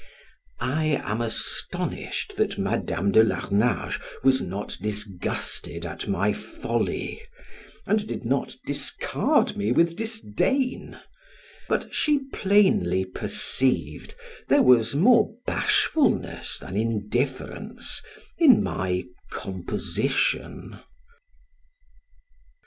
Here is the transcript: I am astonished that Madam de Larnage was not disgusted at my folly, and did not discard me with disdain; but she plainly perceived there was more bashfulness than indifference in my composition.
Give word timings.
I 0.59 0.85
am 1.03 1.21
astonished 1.21 2.35
that 2.37 2.57
Madam 2.57 3.11
de 3.11 3.23
Larnage 3.23 4.01
was 4.23 4.41
not 4.41 4.75
disgusted 4.81 5.85
at 5.85 6.07
my 6.07 6.33
folly, 6.33 7.21
and 7.85 8.07
did 8.07 8.25
not 8.25 8.55
discard 8.65 9.55
me 9.55 9.71
with 9.71 9.95
disdain; 9.95 10.97
but 11.69 11.93
she 11.93 12.17
plainly 12.33 13.05
perceived 13.05 14.15
there 14.47 14.63
was 14.63 14.95
more 14.95 15.35
bashfulness 15.45 16.57
than 16.57 16.75
indifference 16.75 18.01
in 18.39 18.63
my 18.63 19.03
composition. 19.29 20.79